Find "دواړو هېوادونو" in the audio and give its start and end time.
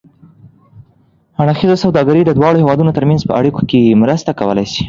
2.37-2.95